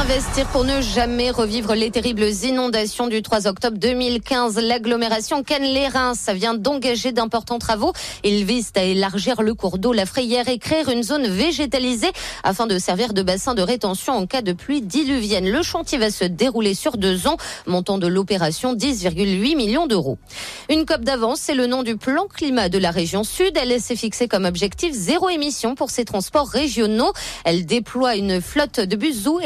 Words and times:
Investir 0.00 0.46
pour 0.46 0.64
ne 0.64 0.80
jamais 0.80 1.30
revivre 1.30 1.74
les 1.74 1.90
terribles 1.90 2.24
inondations 2.42 3.06
du 3.06 3.20
3 3.20 3.46
octobre 3.46 3.76
2015. 3.76 4.56
L'agglomération 4.56 5.42
Cannes-les-Reims 5.42 6.30
vient 6.32 6.54
d'engager 6.54 7.12
d'importants 7.12 7.58
travaux. 7.58 7.92
Ils 8.24 8.46
visent 8.46 8.72
à 8.76 8.82
élargir 8.82 9.42
le 9.42 9.52
cours 9.52 9.76
d'eau, 9.76 9.92
la 9.92 10.06
frayère 10.06 10.48
et 10.48 10.58
créer 10.58 10.90
une 10.90 11.02
zone 11.02 11.26
végétalisée 11.26 12.10
afin 12.44 12.66
de 12.66 12.78
servir 12.78 13.12
de 13.12 13.22
bassin 13.22 13.54
de 13.54 13.60
rétention 13.60 14.14
en 14.14 14.26
cas 14.26 14.40
de 14.40 14.54
pluie 14.54 14.80
diluvienne. 14.80 15.50
Le 15.50 15.62
chantier 15.62 15.98
va 15.98 16.10
se 16.10 16.24
dérouler 16.24 16.72
sur 16.72 16.96
deux 16.96 17.26
ans, 17.26 17.36
montant 17.66 17.98
de 17.98 18.06
l'opération 18.06 18.74
10,8 18.74 19.54
millions 19.54 19.86
d'euros. 19.86 20.16
Une 20.70 20.86
COP 20.86 21.02
d'avance, 21.02 21.40
c'est 21.40 21.54
le 21.54 21.66
nom 21.66 21.82
du 21.82 21.98
plan 21.98 22.26
climat 22.26 22.70
de 22.70 22.78
la 22.78 22.90
région 22.90 23.22
sud. 23.22 23.52
Elle 23.54 23.78
s'est 23.78 23.96
fixée 23.96 24.28
comme 24.28 24.46
objectif 24.46 24.94
zéro 24.94 25.28
émission 25.28 25.74
pour 25.74 25.90
ses 25.90 26.06
transports 26.06 26.48
régionaux. 26.48 27.12
Elle 27.44 27.66
déploie 27.66 28.16
une 28.16 28.40
flotte 28.40 28.80
de 28.80 28.96
bus 28.96 29.26
ou 29.26 29.40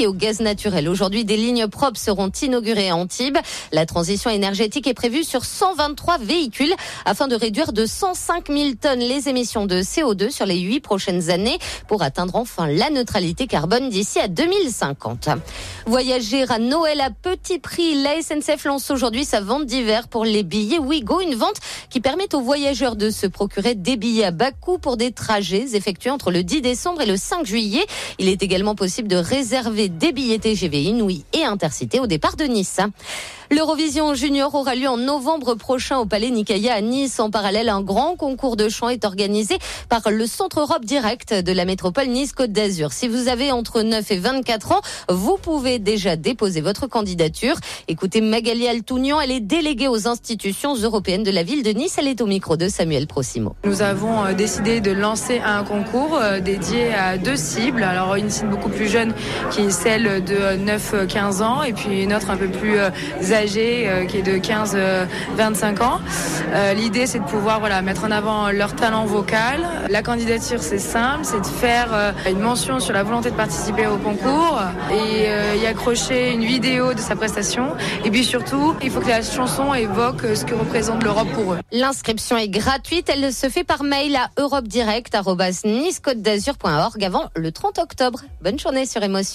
et 0.00 0.06
au 0.06 0.12
gaz 0.12 0.40
naturel. 0.40 0.88
Aujourd'hui, 0.88 1.24
des 1.24 1.36
lignes 1.36 1.66
propres 1.68 1.98
seront 1.98 2.30
inaugurées 2.30 2.90
à 2.90 2.96
Antibes. 2.96 3.38
La 3.72 3.86
transition 3.86 4.30
énergétique 4.30 4.86
est 4.86 4.94
prévue 4.94 5.24
sur 5.24 5.44
123 5.44 6.18
véhicules 6.18 6.74
afin 7.04 7.28
de 7.28 7.34
réduire 7.34 7.72
de 7.72 7.86
105 7.86 8.48
000 8.48 8.70
tonnes 8.80 9.00
les 9.00 9.28
émissions 9.28 9.66
de 9.66 9.80
CO2 9.80 10.30
sur 10.30 10.46
les 10.46 10.58
huit 10.58 10.80
prochaines 10.80 11.30
années 11.30 11.58
pour 11.88 12.02
atteindre 12.02 12.36
enfin 12.36 12.66
la 12.66 12.90
neutralité 12.90 13.46
carbone 13.46 13.88
d'ici 13.88 14.18
à 14.18 14.28
2050. 14.28 15.28
Voyager 15.86 16.44
à 16.48 16.58
Noël 16.58 17.00
à 17.00 17.10
petit 17.10 17.58
prix. 17.58 18.02
La 18.02 18.20
SNCF 18.20 18.64
lance 18.64 18.90
aujourd'hui 18.90 19.24
sa 19.24 19.40
vente 19.40 19.66
d'hiver 19.66 20.08
pour 20.08 20.24
les 20.24 20.42
billets 20.42 20.78
Ouigo, 20.78 21.20
une 21.20 21.34
vente 21.34 21.56
qui 21.90 22.00
permet 22.00 22.34
aux 22.34 22.40
voyageurs 22.40 22.96
de 22.96 23.10
se 23.10 23.26
procurer 23.26 23.74
des 23.74 23.96
billets 23.96 24.24
à 24.24 24.30
bas 24.30 24.52
coût 24.52 24.78
pour 24.78 24.96
des 24.96 25.12
trajets 25.12 25.74
effectués 25.74 26.10
entre 26.10 26.30
le 26.30 26.42
10 26.42 26.62
décembre 26.62 27.02
et 27.02 27.06
le 27.06 27.16
5 27.16 27.46
juillet. 27.46 27.86
Il 28.18 28.28
est 28.28 28.42
également 28.42 28.74
possible 28.74 29.08
de 29.08 29.16
réserver 29.16 29.85
des 29.88 30.12
billets 30.12 30.38
TGV 30.38 30.82
Inouï 30.82 31.24
et 31.32 31.44
Intercité 31.44 32.00
au 32.00 32.06
départ 32.06 32.36
de 32.36 32.44
Nice. 32.44 32.80
L'Eurovision 33.50 34.12
Junior 34.14 34.52
aura 34.56 34.74
lieu 34.74 34.88
en 34.88 34.96
novembre 34.96 35.54
prochain 35.54 35.98
au 35.98 36.06
Palais 36.06 36.30
Nicaïa 36.30 36.74
à 36.74 36.80
Nice. 36.80 37.20
En 37.20 37.30
parallèle, 37.30 37.68
un 37.68 37.80
grand 37.80 38.16
concours 38.16 38.56
de 38.56 38.68
chant 38.68 38.88
est 38.88 39.04
organisé 39.04 39.56
par 39.88 40.10
le 40.10 40.26
Centre 40.26 40.60
Europe 40.60 40.84
Direct 40.84 41.32
de 41.32 41.52
la 41.52 41.64
métropole 41.64 42.08
Nice-Côte 42.08 42.50
d'Azur. 42.50 42.92
Si 42.92 43.06
vous 43.06 43.28
avez 43.28 43.52
entre 43.52 43.82
9 43.82 44.10
et 44.10 44.18
24 44.18 44.72
ans, 44.72 44.80
vous 45.08 45.36
pouvez 45.40 45.78
déjà 45.78 46.16
déposer 46.16 46.60
votre 46.60 46.88
candidature. 46.88 47.54
Écoutez 47.86 48.20
Magali 48.20 48.66
Altounian, 48.66 49.20
elle 49.20 49.30
est 49.30 49.40
déléguée 49.40 49.86
aux 49.86 50.08
institutions 50.08 50.74
européennes 50.74 51.22
de 51.22 51.30
la 51.30 51.44
ville 51.44 51.62
de 51.62 51.70
Nice. 51.70 51.96
Elle 51.98 52.08
est 52.08 52.20
au 52.20 52.26
micro 52.26 52.56
de 52.56 52.68
Samuel 52.68 53.06
Prosimo. 53.06 53.54
Nous 53.64 53.80
avons 53.80 54.24
euh, 54.24 54.32
décidé 54.32 54.80
de 54.80 54.90
lancer 54.90 55.38
un 55.38 55.62
concours 55.62 56.16
euh, 56.16 56.40
dédié 56.40 56.92
à 56.94 57.16
deux 57.16 57.36
cibles. 57.36 57.84
Alors 57.84 58.16
une 58.16 58.30
cible 58.30 58.50
beaucoup 58.50 58.70
plus 58.70 58.88
jeune 58.88 59.14
qui 59.52 59.70
celle 59.76 60.24
de 60.24 60.56
9-15 60.56 61.42
ans 61.42 61.62
et 61.62 61.72
puis 61.72 62.02
une 62.02 62.14
autre 62.14 62.30
un 62.30 62.36
peu 62.36 62.48
plus 62.48 62.78
euh, 62.78 62.90
âgée 63.32 63.88
euh, 63.88 64.06
qui 64.06 64.18
est 64.18 64.22
de 64.22 64.38
15-25 64.38 64.74
euh, 64.76 65.84
ans. 65.84 66.00
Euh, 66.52 66.72
l'idée, 66.72 67.06
c'est 67.06 67.18
de 67.18 67.24
pouvoir 67.24 67.60
voilà, 67.60 67.82
mettre 67.82 68.04
en 68.04 68.10
avant 68.10 68.50
leur 68.50 68.74
talent 68.74 69.04
vocal. 69.04 69.60
La 69.90 70.02
candidature, 70.02 70.62
c'est 70.62 70.78
simple, 70.78 71.24
c'est 71.24 71.40
de 71.40 71.46
faire 71.46 72.14
une 72.28 72.40
mention 72.40 72.80
sur 72.80 72.94
la 72.94 73.02
volonté 73.02 73.30
de 73.30 73.36
participer 73.36 73.86
au 73.86 73.96
concours 73.98 74.60
et 74.90 75.28
y 75.60 75.66
accrocher 75.66 76.32
une 76.32 76.44
vidéo 76.44 76.94
de 76.94 77.00
sa 77.00 77.16
prestation. 77.16 77.68
Et 78.04 78.10
puis 78.10 78.24
surtout, 78.24 78.74
il 78.82 78.90
faut 78.90 79.00
que 79.00 79.08
la 79.08 79.22
chanson 79.22 79.74
évoque 79.74 80.22
ce 80.34 80.44
que 80.44 80.54
représente 80.54 81.02
l'Europe 81.04 81.28
pour 81.34 81.54
eux. 81.54 81.58
L'inscription 81.72 82.36
est 82.36 82.48
gratuite. 82.48 83.10
Elle 83.12 83.32
se 83.32 83.48
fait 83.48 83.64
par 83.64 83.82
mail 83.82 84.16
à 84.16 84.30
europedirect.nice 84.40 86.00
avant 87.02 87.24
le 87.36 87.52
30 87.52 87.78
octobre. 87.78 88.20
Bonne 88.42 88.58
journée 88.58 88.86
sur 88.86 89.02
Émotion. 89.02 89.24